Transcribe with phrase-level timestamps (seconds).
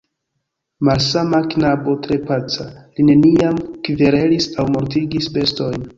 [0.87, 2.65] Malsama knabo, tre paca,
[2.95, 5.87] li neniam kverelis aŭ mortigis bestojn.